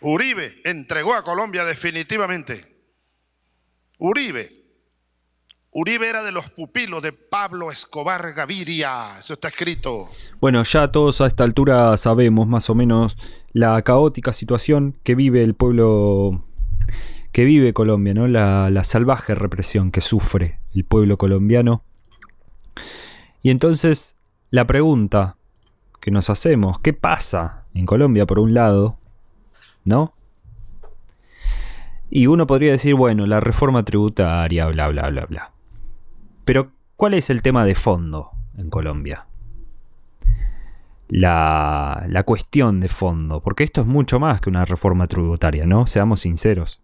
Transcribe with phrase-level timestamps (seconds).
[0.00, 2.76] Uribe entregó a Colombia definitivamente.
[3.98, 4.58] Uribe.
[5.70, 9.18] Uribe era de los pupilos de Pablo Escobar Gaviria.
[9.18, 10.08] Eso está escrito.
[10.40, 13.16] Bueno, ya todos a esta altura sabemos más o menos
[13.52, 16.44] la caótica situación que vive el pueblo
[17.32, 18.26] que vive Colombia, ¿no?
[18.26, 21.84] La, la salvaje represión que sufre el pueblo colombiano.
[23.42, 24.16] Y entonces
[24.50, 25.36] la pregunta
[26.00, 28.98] que nos hacemos, ¿qué pasa en Colombia por un lado?
[29.88, 30.12] ¿No?
[32.10, 35.52] Y uno podría decir, bueno, la reforma tributaria, bla, bla, bla, bla.
[36.44, 39.26] Pero, ¿cuál es el tema de fondo en Colombia?
[41.08, 45.86] La, la cuestión de fondo, porque esto es mucho más que una reforma tributaria, ¿no?
[45.86, 46.82] Seamos sinceros.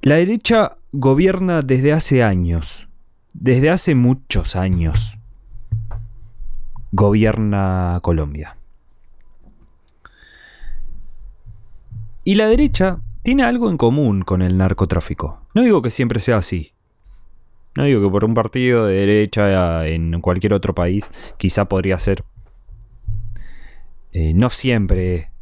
[0.00, 2.88] La derecha gobierna desde hace años,
[3.32, 5.18] desde hace muchos años,
[6.92, 8.57] gobierna Colombia.
[12.28, 15.48] Y la derecha tiene algo en común con el narcotráfico.
[15.54, 16.74] No digo que siempre sea así.
[17.74, 22.24] No digo que por un partido de derecha en cualquier otro país quizá podría ser.
[24.12, 25.32] Eh, no siempre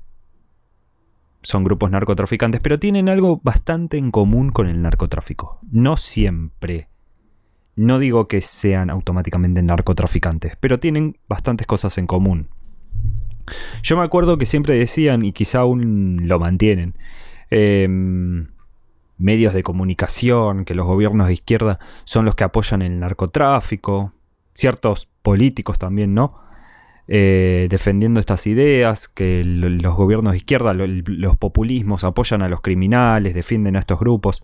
[1.42, 5.58] son grupos narcotraficantes, pero tienen algo bastante en común con el narcotráfico.
[5.68, 6.88] No siempre.
[7.74, 12.48] No digo que sean automáticamente narcotraficantes, pero tienen bastantes cosas en común.
[13.82, 16.94] Yo me acuerdo que siempre decían, y quizá aún lo mantienen,
[17.50, 18.48] em,
[19.18, 24.12] medios de comunicación, que los gobiernos de izquierda son los que apoyan el narcotráfico,
[24.52, 26.40] ciertos políticos también, ¿no?
[27.08, 33.34] Eh, defendiendo estas ideas, que los gobiernos de izquierda, los populismos apoyan a los criminales,
[33.34, 34.42] defienden a estos grupos.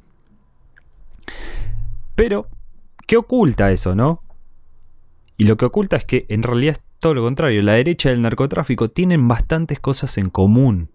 [2.15, 2.47] Pero,
[3.07, 4.23] ¿qué oculta eso, no?
[5.37, 7.63] Y lo que oculta es que en realidad todo lo contrario.
[7.63, 10.91] La derecha y el narcotráfico tienen bastantes cosas en común.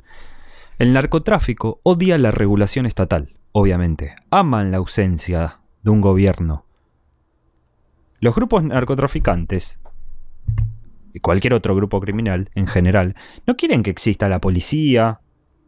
[0.79, 4.15] El narcotráfico odia la regulación estatal, obviamente.
[4.31, 6.65] Aman la ausencia de un gobierno.
[8.21, 9.79] Los grupos narcotraficantes
[11.13, 13.15] y cualquier otro grupo criminal en general,
[13.45, 15.19] no quieren que exista la policía,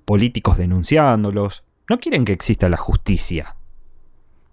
[0.06, 3.56] políticos denunciándolos, no quieren que exista la justicia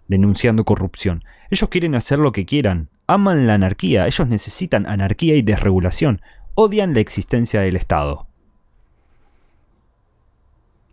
[0.07, 1.23] denunciando corrupción.
[1.49, 6.21] Ellos quieren hacer lo que quieran, aman la anarquía, ellos necesitan anarquía y desregulación,
[6.55, 8.27] odian la existencia del Estado.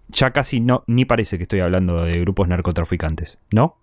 [0.09, 3.79] Ya casi no, ni parece que estoy hablando de grupos narcotraficantes, ¿no?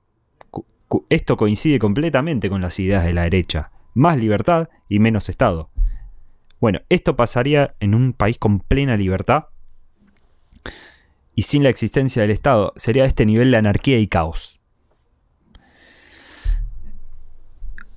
[1.10, 3.72] Esto coincide completamente con las ideas de la derecha.
[3.94, 5.70] Más libertad y menos Estado.
[6.62, 9.46] Bueno, esto pasaría en un país con plena libertad
[11.36, 12.74] y sin la existencia del Estado.
[12.76, 14.61] Sería este nivel de anarquía y caos.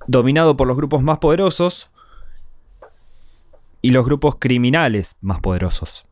[0.07, 1.91] Dominado por los grupos más poderosos
[3.81, 6.05] y los grupos criminales más poderosos.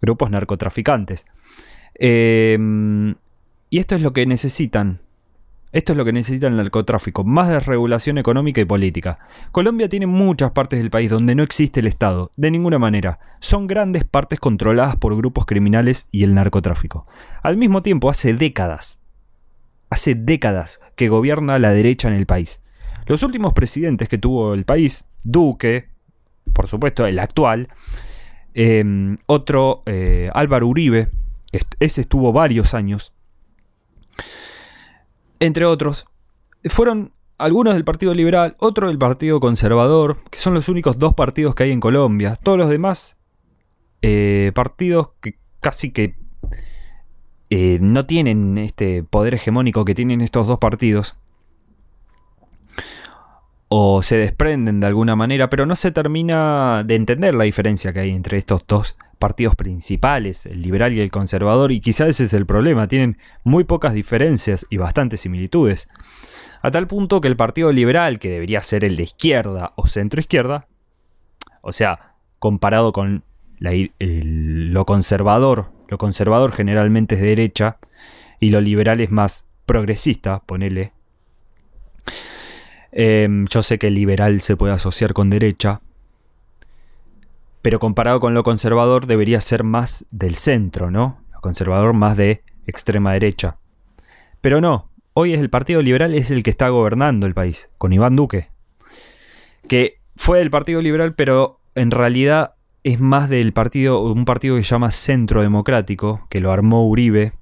[0.00, 1.26] Grupos narcotraficantes.
[1.94, 3.14] Em,
[3.70, 5.00] y esto es lo que necesitan
[5.76, 9.18] esto es lo que necesita el narcotráfico, más desregulación económica y política.
[9.52, 13.18] Colombia tiene muchas partes del país donde no existe el Estado, de ninguna manera.
[13.40, 17.06] Son grandes partes controladas por grupos criminales y el narcotráfico.
[17.42, 19.02] Al mismo tiempo, hace décadas,
[19.90, 22.64] hace décadas que gobierna la derecha en el país.
[23.06, 25.88] Los últimos presidentes que tuvo el país, Duque,
[26.52, 27.68] por supuesto el actual,
[28.54, 31.10] em, otro, eh, Álvaro Uribe,
[31.80, 33.12] ese estuvo varios años,
[35.40, 36.06] entre otros,
[36.64, 41.54] fueron algunos del Partido Liberal, otro del Partido Conservador, que son los únicos dos partidos
[41.54, 42.36] que hay en Colombia.
[42.36, 43.18] Todos los demás
[44.02, 46.14] eh, partidos que casi que
[47.50, 51.16] eh, no tienen este poder hegemónico que tienen estos dos partidos.
[53.68, 58.00] O se desprenden de alguna manera, pero no se termina de entender la diferencia que
[58.00, 62.32] hay entre estos dos partidos principales, el liberal y el conservador, y quizás ese es
[62.34, 65.88] el problema, tienen muy pocas diferencias y bastantes similitudes.
[66.62, 70.20] A tal punto que el Partido Liberal, que debería ser el de izquierda o centro
[70.20, 70.68] izquierda,
[71.60, 73.24] o sea, comparado con
[73.58, 77.78] lo conservador, lo conservador generalmente es de derecha,
[78.38, 80.92] y lo liberal es más progresista, ponele.
[82.98, 85.82] Em, yo sé que liberal se puede asociar con derecha,
[87.60, 91.20] pero comparado con lo conservador debería ser más del centro, ¿no?
[91.30, 93.58] Lo conservador más de extrema derecha.
[94.40, 97.92] Pero no, hoy es el Partido Liberal es el que está gobernando el país, con
[97.92, 98.48] Iván Duque,
[99.68, 104.62] que fue del Partido Liberal, pero en realidad es más del partido, un partido que
[104.62, 107.34] se llama Centro Democrático, que lo armó Uribe,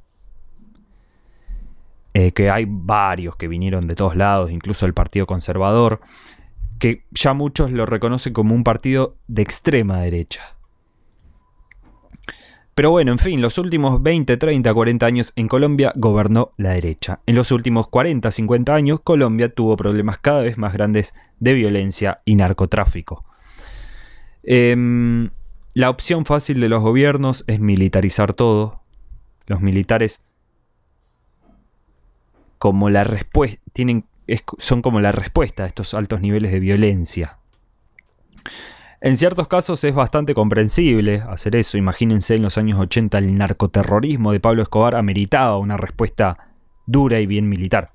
[2.15, 6.01] eh, que hay varios que vinieron de todos lados, incluso el Partido Conservador,
[6.79, 10.57] que ya muchos lo reconocen como un partido de extrema derecha.
[12.75, 17.21] Pero bueno, en fin, los últimos 20, 30, 40 años en Colombia gobernó la derecha.
[17.27, 22.21] En los últimos 40, 50 años Colombia tuvo problemas cada vez más grandes de violencia
[22.25, 23.25] y narcotráfico.
[24.43, 25.31] Em,
[25.73, 28.83] la opción fácil de los gobiernos es militarizar todo.
[29.47, 30.25] Los militares
[32.65, 33.61] como la respuesta
[34.57, 37.37] son como la respuesta a estos altos niveles de violencia.
[39.03, 41.77] En ciertos casos es bastante comprensible hacer eso.
[41.77, 46.55] Imagínense en los años 80 el narcoterrorismo de Pablo Escobar ameritaba una respuesta
[46.87, 47.93] dura y bien militar.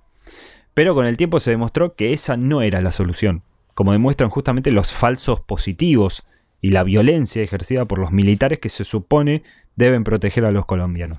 [0.75, 3.41] Pero con el tiempo se demostró que esa no era la solución,
[3.73, 6.23] como demuestran justamente los falsos positivos
[6.61, 9.41] y la violencia ejercida por los militares que se supone
[9.75, 11.17] deben proteger a los colombianos.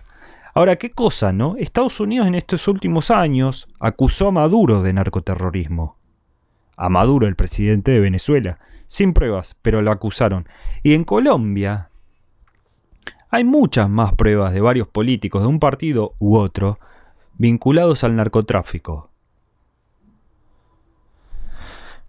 [0.60, 1.56] Ahora, ¿qué cosa, no?
[1.56, 5.96] Estados Unidos en estos últimos años acusó a Maduro de narcoterrorismo.
[6.76, 10.46] A Maduro, el presidente de Venezuela sin pruebas, pero lo acusaron.
[10.82, 11.88] Y en Colombia
[13.30, 16.78] hay muchas más pruebas de varios políticos de un partido u otro
[17.38, 19.08] vinculados al narcotráfico.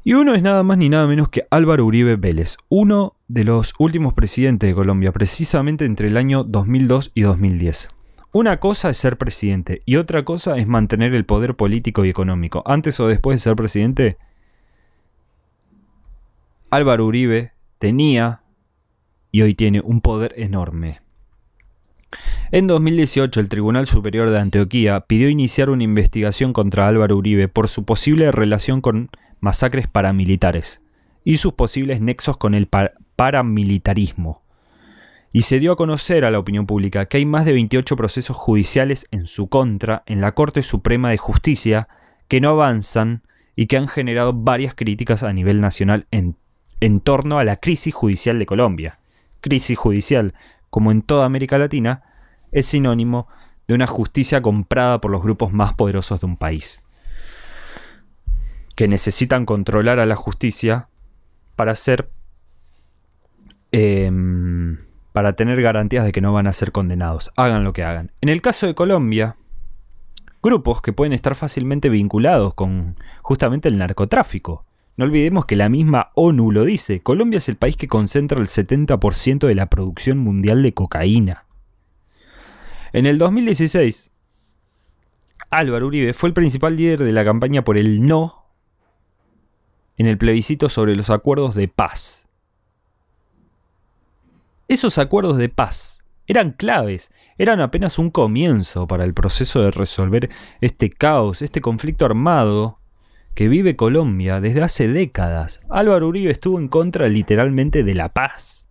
[0.04, 3.74] Y uno es nada más ni nada menos que Álvaro Uribe Vélez, uno de los
[3.80, 8.01] últimos presidentes de Colombia, precisamente entre el año 2002 y 2010.
[8.34, 12.64] Una cosa es ser presidente y otra cosa es mantener el poder político y económico.
[12.66, 14.18] Antes o después de ser presidente,
[16.70, 18.42] Álvaro Uribe tenía
[19.32, 21.02] y hoy tiene un poder enorme.
[22.52, 27.68] En 2018 el Tribunal Superior de Antioquía pidió iniciar una investigación contra Álvaro Uribe por
[27.68, 29.10] su posible relación con
[29.42, 30.82] masacres paramilitares
[31.26, 32.70] y sus posibles nexos con el
[33.18, 34.42] paramilitarismo.
[35.32, 38.36] Y se dio a conocer a la opinión pública que hay más de 28 procesos
[38.36, 41.88] judiciales en su contra en la Corte Suprema de Justicia
[42.28, 43.24] que no avanzan
[43.56, 48.40] y que han generado varias críticas a nivel nacional en torno a la crisis judicial
[48.40, 49.00] de Colombia.
[49.42, 50.34] Crisis judicial,
[50.70, 52.04] como en toda América Latina,
[52.52, 53.28] es sinónimo
[53.68, 56.86] de una justicia comprada por los grupos más poderosos de un país,
[58.76, 60.90] que necesitan controlar a la justicia
[61.56, 62.12] para ser
[63.72, 64.41] em,
[65.14, 68.12] para tener garantías de que no van a ser condenados, hagan lo que hagan.
[68.22, 69.36] En el caso de Colombia,
[70.42, 74.66] grupos que pueden estar fácilmente vinculados con justamente el narcotráfico,
[74.98, 78.48] no olvidemos que la misma ONU lo dice, Colombia es el país que concentra el
[78.48, 81.46] 70% de la producción mundial de cocaína.
[82.94, 84.12] En el 2016,
[85.50, 88.46] Álvaro Uribe fue el principal líder de la campaña por el no
[89.98, 92.28] en el plebiscito sobre los acuerdos de paz.
[94.72, 100.30] Esos acuerdos de paz eran claves, eran apenas un comienzo para el proceso de resolver
[100.62, 102.80] este caos, este conflicto armado
[103.36, 105.60] que vive Colombia desde hace décadas.
[105.70, 108.70] Álvaro Uribe estuvo en contra literalmente de la paz.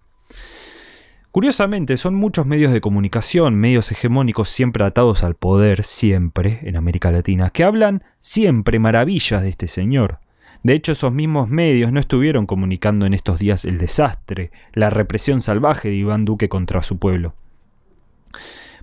[1.33, 7.11] Curiosamente, son muchos medios de comunicación, medios hegemónicos siempre atados al poder, siempre, en América
[7.11, 10.21] Latina, que hablan siempre maravillas de este señor.
[10.63, 15.41] De hecho, esos mismos medios no estuvieron comunicando en estos días el desastre, la represión
[15.41, 17.35] salvaje de Iván Duque contra su pueblo.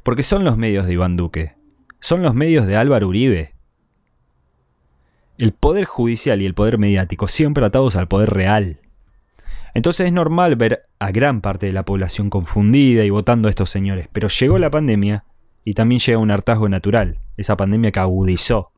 [0.04, 1.56] Porque son los medios de Iván Duque,
[2.00, 3.54] son los medios de Álvaro Uribe,
[5.38, 8.80] el poder judicial y el poder mediático siempre atados al poder real.
[9.76, 13.70] Entonces es normal ver a gran parte de la población confundida y votando a estos
[13.70, 15.26] señores, pero llegó la pandemia
[15.64, 18.72] y también llega un hartazgo natural, esa pandemia que agudizó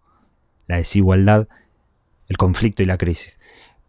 [0.67, 1.47] la desigualdad,
[2.29, 3.39] el conflicto y la crisis.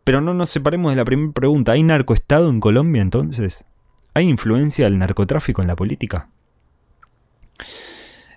[0.02, 3.66] Pero no nos separemos de la primera pregunta, ¿hay narcoestado en Colombia entonces?
[4.14, 6.28] ¿Hay influencia del narcotráfico en la política?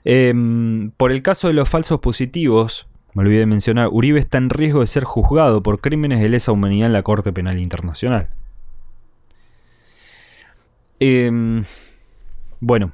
[0.04, 4.50] Em, por el caso de los falsos positivos, me olvidé de mencionar, Uribe está en
[4.50, 8.30] riesgo de ser juzgado por crímenes de lesa humanidad en la Corte Penal Internacional.
[11.00, 11.64] Em,
[12.60, 12.94] bueno,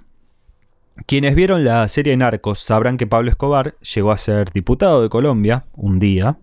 [1.06, 5.66] quienes vieron la serie Narcos sabrán que Pablo Escobar llegó a ser diputado de Colombia
[5.74, 6.38] un día,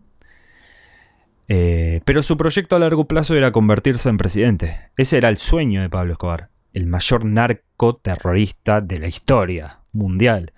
[1.49, 4.77] eh, pero su proyecto a largo plazo era convertirse en presidente.
[4.97, 10.53] Ese era el sueño de Pablo Escobar, el mayor narcoterrorista de la historia mundial.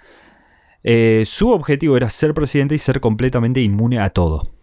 [0.83, 4.55] Eh, su objetivo era ser presidente y ser completamente inmune a todo.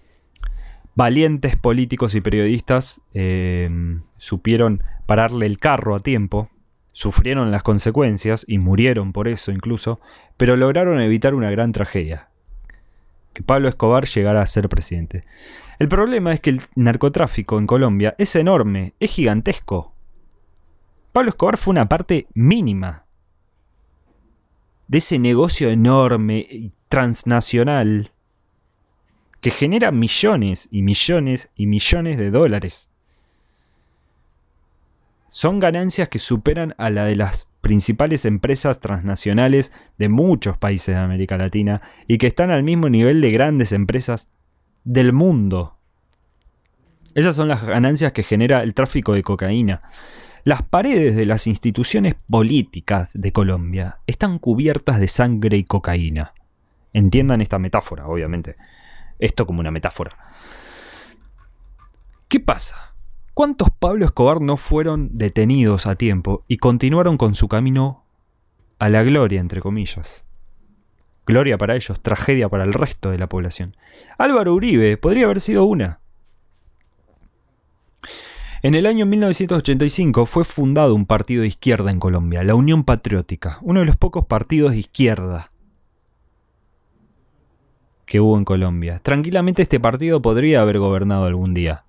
[0.96, 3.70] Valientes políticos y periodistas eh,
[4.18, 6.50] supieron pararle el carro a tiempo,
[6.94, 10.00] sufrieron las consecuencias y murieron por eso incluso,
[10.38, 12.30] pero lograron evitar una gran tragedia,
[13.36, 15.26] que Pablo Escobar llegara a ser presidente.
[15.78, 19.94] El problema es que el narcotráfico en Colombia es enorme, es gigantesco.
[21.12, 23.06] Pablo Escobar fue una parte mínima
[24.88, 28.12] de ese negocio enorme y transnacional
[29.42, 32.90] que genera millones y millones y millones de dólares.
[35.30, 41.02] Son ganancias que superan a la de las principales empresas transnacionales de muchos países de
[41.02, 44.30] América Latina y que están al mismo nivel de grandes empresas
[44.84, 45.80] del mundo.
[47.16, 49.82] Esas son las ganancias que genera el tráfico de cocaína.
[50.44, 56.36] Las paredes de las instituciones políticas de Colombia están cubiertas de sangre y cocaína.
[56.94, 58.58] Entiendan esta metáfora, obviamente.
[59.18, 60.16] Esto como una metáfora.
[62.28, 62.95] ¿Qué pasa?
[63.36, 68.06] ¿Cuántos Pablo Escobar no fueron detenidos a tiempo y continuaron con su camino
[68.80, 70.24] a la gloria, entre comillas?
[71.28, 73.76] Gloria para ellos, tragedia para el resto de la población.
[74.18, 76.00] Álvaro Uribe podría haber sido una.
[78.64, 83.60] En el año 1985 fue fundado un partido de izquierda en Colombia, la Unión Patriótica,
[83.64, 85.52] uno de los pocos partidos de izquierda
[88.06, 89.02] que hubo en Colombia.
[89.04, 91.85] Tranquilamente este partido podría haber gobernado algún día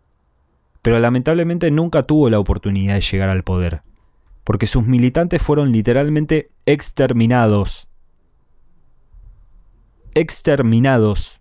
[0.86, 3.82] pero lamentablemente nunca tuvo la oportunidad de llegar al poder,
[4.44, 7.88] porque sus militantes fueron literalmente exterminados.
[10.14, 11.40] Exterminados.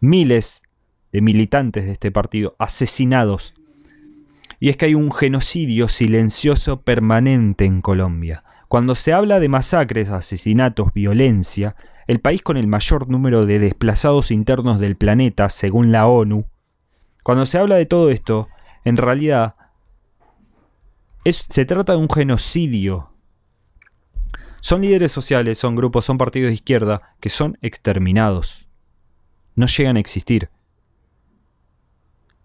[0.00, 0.64] Miles
[1.12, 3.54] de militantes de este partido asesinados.
[4.58, 8.42] Y es que hay un genocidio silencioso permanente en Colombia.
[8.66, 11.76] Cuando se habla de masacres, asesinatos, violencia,
[12.08, 16.48] el país con el mayor número de desplazados internos del planeta, según la ONU,
[17.26, 18.48] cuando se habla de todo esto,
[18.84, 19.56] en realidad
[21.24, 23.10] se trata de un genocidio.
[24.60, 28.68] Son líderes sociales, son grupos, son partidos de izquierda que son exterminados.
[29.56, 30.50] No llegan a existir.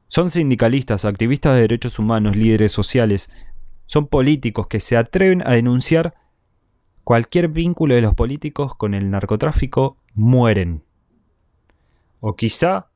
[0.07, 3.29] Son sindicalistas, activistas de derechos humanos, líderes sociales.
[3.85, 6.15] Son políticos que se atreven a denunciar
[7.03, 10.83] cualquier vínculo de los políticos con el narcotráfico, mueren.
[12.19, 12.90] O quizá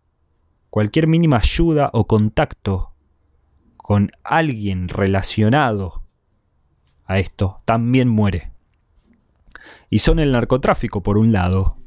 [0.75, 2.91] cualquier mínima ayuda o contacto
[3.77, 6.03] con alguien relacionado
[7.05, 8.51] a esto también muere.
[9.89, 11.77] Y son el narcotráfico, por un lado,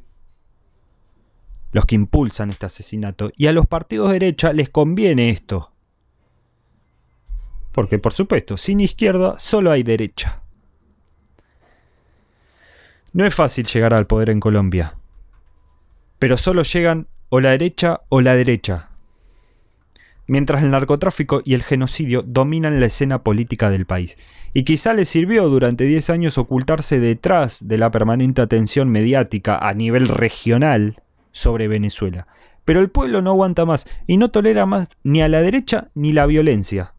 [1.71, 3.31] los que impulsan este asesinato.
[3.37, 5.71] Y a los partidos de derecha les conviene esto.
[7.73, 10.41] Porque, por supuesto, sin izquierda solo hay derecha.
[13.13, 14.97] No es fácil llegar al poder en Colombia.
[16.19, 18.91] Pero solo llegan o la derecha o la derecha.
[20.27, 24.19] Mientras el narcotráfico y el genocidio dominan la escena política del país.
[24.53, 29.73] Y quizá le sirvió durante 10 años ocultarse detrás de la permanente atención mediática a
[29.73, 32.27] nivel regional sobre Venezuela.
[32.67, 36.13] Pero el pueblo no aguanta más y no tolera más ni a la derecha ni
[36.13, 36.93] la violencia.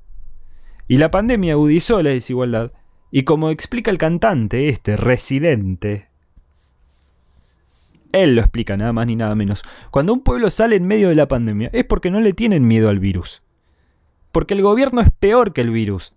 [0.88, 2.72] Y la pandemia agudizó la desigualdad.
[3.12, 6.09] Y como explica el cantante este, residente
[8.12, 9.64] él lo explica nada más ni nada menos.
[9.92, 12.90] Cuando un pueblo sale en medio de la pandemia es porque no le tienen miedo
[12.90, 13.42] al virus.
[14.32, 16.14] Porque el gobierno es peor que el virus.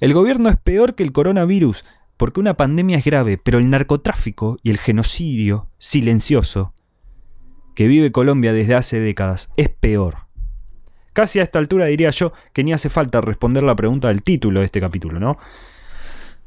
[0.00, 1.84] El gobierno es peor que el coronavirus,
[2.16, 6.74] porque una pandemia es grave, pero el narcotráfico y el genocidio silencioso
[7.74, 10.18] que vive Colombia desde hace décadas es peor.
[11.12, 14.60] Casi a esta altura diría yo que ni hace falta responder la pregunta del título
[14.60, 15.38] de este capítulo, ¿no?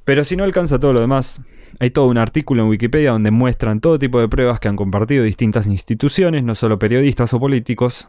[0.08, 1.42] Pero si no alcanza todo lo demás,
[1.82, 5.26] hay todo un artículo en Wikipedia donde muestran todo tipo de pruebas que han compartido
[5.26, 8.08] distintas instituciones, no solo periodistas o políticos,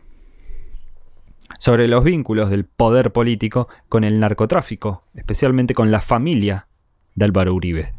[1.59, 6.69] sobre los vínculos del poder político con el narcotráfico, especialmente con la familia
[7.17, 7.93] de Álvaro Uribe.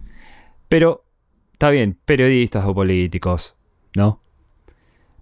[0.69, 1.03] Pero,
[1.51, 3.57] está bien, periodistas o políticos,
[3.97, 4.21] ¿no?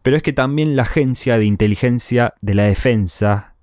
[0.03, 3.55] Pero es que también la Agencia de Inteligencia de la Defensa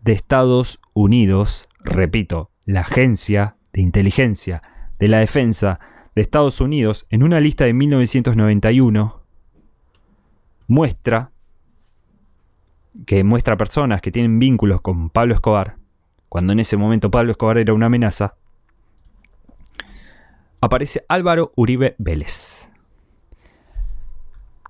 [0.00, 4.62] de Estados Unidos, repito, la Agencia de Inteligencia
[4.98, 5.80] de la Defensa
[6.14, 9.22] de Estados Unidos, en una lista de 1991,
[10.68, 11.32] muestra
[13.04, 15.76] que muestra personas que tienen vínculos con Pablo Escobar,
[16.28, 18.36] cuando en ese momento Pablo Escobar era una amenaza,
[20.60, 22.70] aparece Álvaro Uribe Vélez.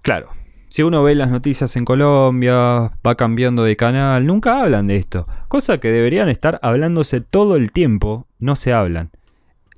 [0.01, 0.31] Claro,
[0.75, 5.29] si uno ve las noticias en Colombia, va cambiando de canal, nunca hablan de esto.
[5.47, 9.13] Cosa que deberían estar hablándose todo el tiempo, no se hablan.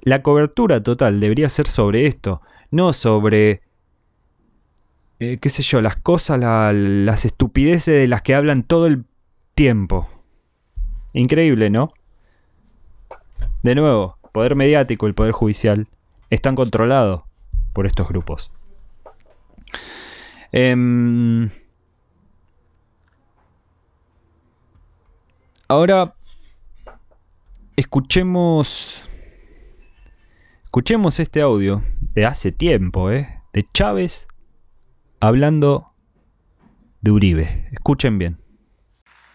[0.00, 3.60] La cobertura total debería ser sobre esto, no sobre,
[5.20, 9.04] eh, qué sé yo, las cosas, las estupideces de las que hablan todo el
[9.54, 10.08] tiempo.
[11.12, 11.90] Increíble, ¿no?
[13.62, 15.88] De nuevo, poder mediático y el poder judicial
[16.30, 17.24] están controlados
[17.74, 18.50] por estos grupos.
[20.58, 21.50] Em,
[25.68, 26.14] ahora
[27.76, 29.06] escuchemos
[30.64, 31.82] Escuchemos este audio
[32.14, 33.42] de hace tiempo, ¿eh?
[33.52, 34.28] De Chávez
[35.20, 35.92] hablando
[37.02, 37.68] de Uribe.
[37.72, 38.42] Escuchen bien.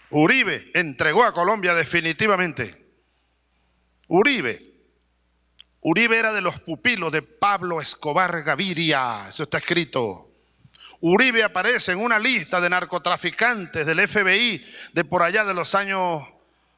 [0.10, 2.84] Uribe entregó a Colombia definitivamente.
[4.08, 4.74] Uribe.
[5.82, 9.30] Uribe era de los pupilos de Pablo Escobar Gaviria.
[9.30, 10.31] Eso está escrito.
[11.02, 16.24] Uribe aparece en una lista de narcotraficantes del FBI de por allá de los años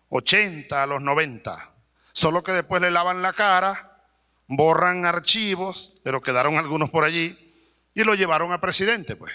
[0.09, 1.73] 80 a los 90.
[2.13, 4.01] Solo que después le lavan la cara,
[4.47, 7.53] borran archivos, pero quedaron algunos por allí
[7.93, 9.33] y lo llevaron a presidente, pues.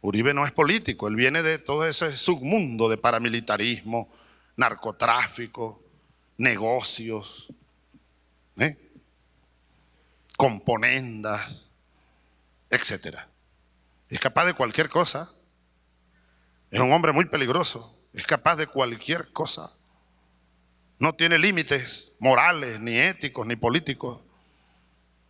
[0.00, 4.08] Uribe no es político, él viene de todo ese submundo de paramilitarismo,
[4.56, 5.82] narcotráfico,
[6.36, 7.48] negocios,
[8.58, 8.76] ¿eh?
[10.36, 11.66] componendas,
[12.70, 13.27] etcétera.
[14.08, 15.32] Es capaz de cualquier cosa.
[16.70, 17.98] Es un hombre muy peligroso.
[18.12, 19.76] Es capaz de cualquier cosa.
[20.98, 24.20] No tiene límites morales, ni éticos, ni políticos.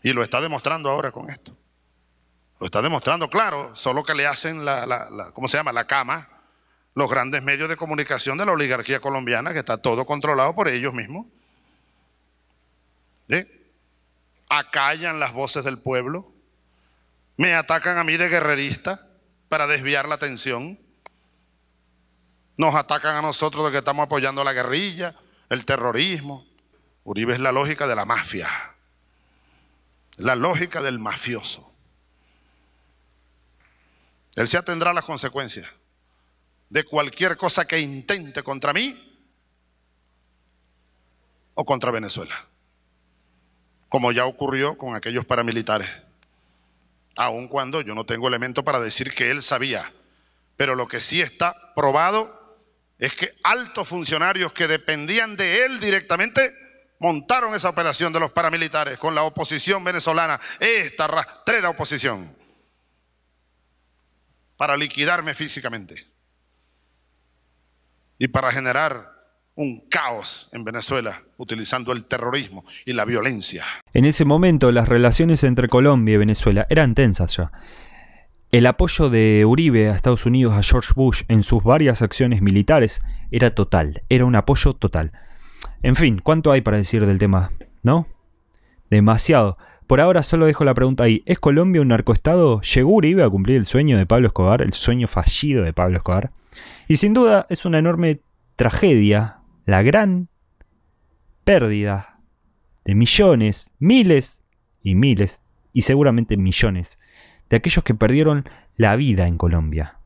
[0.02, 1.56] Y lo está demostrando ahora con esto.
[2.61, 5.73] Lo está demostrando, claro, solo que le hacen la, ¿cómo se llama?
[5.73, 6.28] La cama,
[6.94, 10.92] los grandes medios de comunicación de la oligarquía colombiana, que está todo controlado por ellos
[10.92, 11.26] mismos.
[14.49, 16.32] Acallan las voces del pueblo
[17.38, 19.07] me atacan a mí de guerrerista
[19.49, 20.78] para desviar la atención.
[22.59, 25.14] Nos atacan a nosotros de que estamos apoyando la guerrilla,
[25.49, 26.45] el terrorismo.
[27.04, 28.49] Uribe es la lógica de la mafia,
[30.16, 31.73] la lógica del mafioso.
[34.35, 35.68] Él se atendrá a las consecuencias
[36.68, 39.16] de cualquier cosa que intente contra mí
[41.54, 42.35] o contra Venezuela,
[43.88, 46.07] como ya ocurrió con aquellos paramilitares
[47.18, 49.92] aun cuando yo no tengo elemento para decir que él sabía.
[50.56, 52.56] Pero lo que sí está probado
[52.96, 56.52] es que altos funcionarios que dependían de él directamente
[57.00, 62.37] montaron esa operación de los paramilitares con la oposición venezolana, esta rastrera oposición,
[64.56, 66.06] para liquidarme físicamente
[68.16, 69.17] y para generar
[69.58, 73.64] un caos en Venezuela utilizando el terrorismo y la violencia.
[73.92, 77.50] En ese momento las relaciones entre Colombia y Venezuela eran tensas ya.
[78.52, 83.02] El apoyo de Uribe a Estados Unidos a George Bush en sus varias acciones militares
[83.33, 85.11] era total, era un apoyo total.
[85.83, 87.50] En fin, ¿cuánto hay para decir del tema?
[87.83, 88.06] ¿No?
[88.90, 89.59] Demasiado.
[89.88, 91.24] Por ahora solo dejo la pregunta ahí.
[91.26, 92.61] ¿Es Colombia un narcoestado?
[92.61, 96.30] ¿Llegó Uribe a cumplir el sueño de Pablo Escobar, el sueño fallido de Pablo Escobar?
[96.87, 98.20] Y sin duda es una enorme
[98.54, 99.38] tragedia
[99.68, 100.31] la gran
[101.44, 102.20] pérdida
[102.87, 104.42] de millones, miles
[104.83, 105.42] y miles,
[105.74, 106.96] y seguramente millones,
[107.50, 109.98] de aquellos que perdieron la vida en Colombia.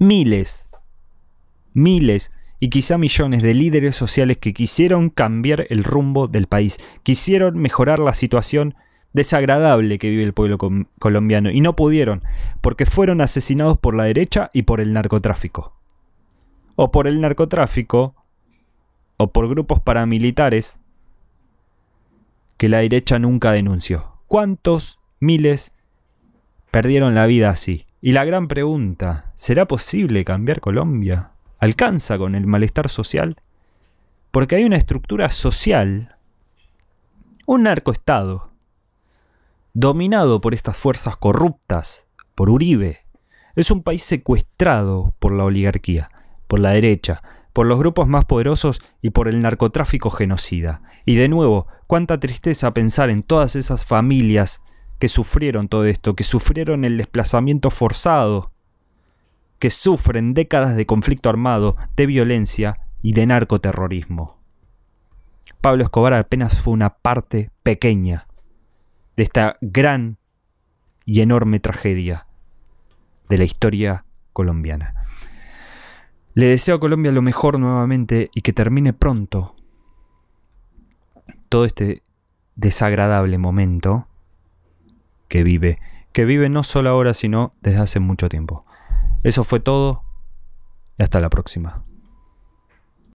[0.00, 0.68] Miles,
[1.74, 7.56] miles y quizá millones de líderes sociales que quisieron cambiar el rumbo del país, quisieron
[7.56, 8.74] mejorar la situación
[9.12, 10.58] desagradable que vive el pueblo
[10.98, 12.24] colombiano y no pudieron
[12.62, 15.76] porque fueron asesinados por la derecha y por el narcotráfico.
[16.74, 18.16] O por el narcotráfico
[19.16, 20.78] o por grupos paramilitares
[22.56, 24.18] que la derecha nunca denunció.
[24.26, 25.72] ¿Cuántos miles
[26.70, 27.86] perdieron la vida así?
[28.00, 31.30] Y la gran pregunta, ¿será posible cambiar Colombia?
[31.58, 33.36] ¿Alcanza con el malestar social?
[34.30, 36.16] Porque hay una estructura social,
[37.46, 38.50] un narcoestado,
[39.72, 43.06] dominado por estas fuerzas corruptas, por Uribe.
[43.56, 46.10] Es un país secuestrado por la oligarquía,
[46.46, 47.22] por la derecha,
[47.54, 50.82] por los grupos más poderosos y por el narcotráfico genocida.
[51.06, 54.60] Y de nuevo, cuánta tristeza pensar en todas esas familias
[54.98, 58.52] que sufrieron todo esto, que sufrieron el desplazamiento forzado,
[59.60, 64.42] que sufren décadas de conflicto armado, de violencia y de narcoterrorismo.
[65.60, 68.26] Pablo Escobar apenas fue una parte pequeña
[69.16, 70.18] de esta gran
[71.04, 72.26] y enorme tragedia
[73.28, 75.06] de la historia colombiana.
[76.34, 79.54] Le deseo a Colombia lo mejor nuevamente y que termine pronto
[81.48, 82.02] todo este
[82.56, 84.08] desagradable momento
[85.28, 85.78] que vive,
[86.12, 88.66] que vive no solo ahora, sino desde hace mucho tiempo.
[89.22, 90.02] Eso fue todo
[90.98, 91.82] y hasta la próxima.